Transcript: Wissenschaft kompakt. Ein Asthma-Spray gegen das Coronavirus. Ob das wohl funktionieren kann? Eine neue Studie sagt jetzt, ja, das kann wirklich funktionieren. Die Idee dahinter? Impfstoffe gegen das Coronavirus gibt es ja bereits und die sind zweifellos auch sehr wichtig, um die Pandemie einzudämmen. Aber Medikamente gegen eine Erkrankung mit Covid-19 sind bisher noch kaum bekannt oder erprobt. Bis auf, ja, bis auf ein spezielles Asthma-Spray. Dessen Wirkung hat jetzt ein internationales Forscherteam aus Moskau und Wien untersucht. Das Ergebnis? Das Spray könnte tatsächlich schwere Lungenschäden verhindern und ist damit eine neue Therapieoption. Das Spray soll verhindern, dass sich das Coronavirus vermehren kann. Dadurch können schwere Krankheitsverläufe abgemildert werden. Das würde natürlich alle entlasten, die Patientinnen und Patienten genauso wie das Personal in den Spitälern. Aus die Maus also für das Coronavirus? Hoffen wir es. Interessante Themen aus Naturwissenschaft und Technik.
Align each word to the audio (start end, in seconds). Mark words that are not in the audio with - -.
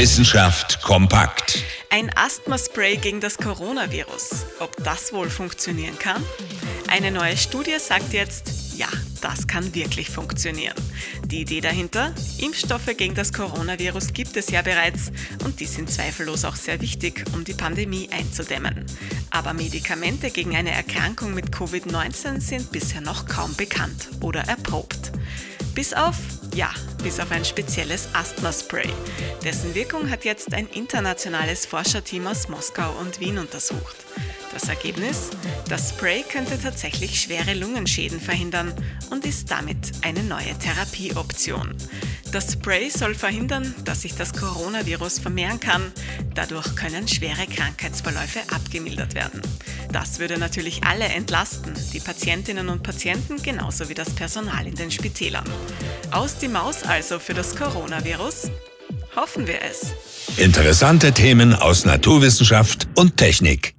Wissenschaft 0.00 0.80
kompakt. 0.80 1.62
Ein 1.90 2.10
Asthma-Spray 2.16 2.96
gegen 2.96 3.20
das 3.20 3.36
Coronavirus. 3.36 4.46
Ob 4.58 4.74
das 4.82 5.12
wohl 5.12 5.28
funktionieren 5.28 5.98
kann? 5.98 6.24
Eine 6.88 7.10
neue 7.10 7.36
Studie 7.36 7.76
sagt 7.78 8.14
jetzt, 8.14 8.78
ja, 8.78 8.88
das 9.20 9.46
kann 9.46 9.74
wirklich 9.74 10.08
funktionieren. 10.08 10.74
Die 11.26 11.42
Idee 11.42 11.60
dahinter? 11.60 12.14
Impfstoffe 12.38 12.96
gegen 12.96 13.14
das 13.14 13.34
Coronavirus 13.34 14.14
gibt 14.14 14.38
es 14.38 14.50
ja 14.50 14.62
bereits 14.62 15.12
und 15.44 15.60
die 15.60 15.66
sind 15.66 15.90
zweifellos 15.90 16.46
auch 16.46 16.56
sehr 16.56 16.80
wichtig, 16.80 17.26
um 17.34 17.44
die 17.44 17.52
Pandemie 17.52 18.08
einzudämmen. 18.10 18.86
Aber 19.28 19.52
Medikamente 19.52 20.30
gegen 20.30 20.56
eine 20.56 20.70
Erkrankung 20.70 21.34
mit 21.34 21.54
Covid-19 21.54 22.40
sind 22.40 22.72
bisher 22.72 23.02
noch 23.02 23.26
kaum 23.26 23.54
bekannt 23.54 24.08
oder 24.22 24.40
erprobt. 24.44 25.12
Bis 25.74 25.92
auf, 25.92 26.16
ja, 26.54 26.70
bis 27.02 27.20
auf 27.20 27.30
ein 27.30 27.44
spezielles 27.44 28.08
Asthma-Spray. 28.14 28.88
Dessen 29.44 29.74
Wirkung 29.74 30.10
hat 30.10 30.24
jetzt 30.24 30.52
ein 30.54 30.66
internationales 30.68 31.66
Forscherteam 31.66 32.26
aus 32.26 32.48
Moskau 32.48 32.92
und 33.00 33.20
Wien 33.20 33.38
untersucht. 33.38 33.96
Das 34.52 34.68
Ergebnis? 34.68 35.30
Das 35.68 35.90
Spray 35.90 36.22
könnte 36.22 36.60
tatsächlich 36.60 37.20
schwere 37.20 37.54
Lungenschäden 37.54 38.20
verhindern 38.20 38.72
und 39.10 39.24
ist 39.24 39.50
damit 39.50 39.92
eine 40.02 40.22
neue 40.22 40.58
Therapieoption. 40.58 41.76
Das 42.32 42.52
Spray 42.52 42.90
soll 42.90 43.16
verhindern, 43.16 43.74
dass 43.84 44.02
sich 44.02 44.14
das 44.14 44.32
Coronavirus 44.32 45.18
vermehren 45.18 45.58
kann. 45.58 45.92
Dadurch 46.34 46.76
können 46.76 47.08
schwere 47.08 47.46
Krankheitsverläufe 47.46 48.38
abgemildert 48.54 49.14
werden. 49.14 49.42
Das 49.90 50.20
würde 50.20 50.38
natürlich 50.38 50.84
alle 50.84 51.06
entlasten, 51.06 51.72
die 51.92 51.98
Patientinnen 51.98 52.68
und 52.68 52.84
Patienten 52.84 53.42
genauso 53.42 53.88
wie 53.88 53.94
das 53.94 54.10
Personal 54.10 54.64
in 54.66 54.76
den 54.76 54.92
Spitälern. 54.92 55.44
Aus 56.12 56.38
die 56.38 56.48
Maus 56.48 56.84
also 56.84 57.18
für 57.18 57.34
das 57.34 57.56
Coronavirus? 57.56 58.50
Hoffen 59.16 59.48
wir 59.48 59.58
es. 59.62 59.92
Interessante 60.36 61.12
Themen 61.12 61.52
aus 61.52 61.84
Naturwissenschaft 61.84 62.86
und 62.94 63.16
Technik. 63.16 63.74